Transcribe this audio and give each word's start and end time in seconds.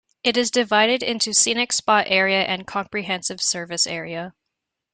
It 0.23 0.35
is 0.35 0.49
divided 0.49 1.03
into 1.03 1.31
Scenic 1.31 1.71
Spot 1.71 2.05
Area 2.09 2.41
and 2.41 2.65
Comprehensive 2.65 3.39
Service 3.39 3.85
Area. 3.85 4.33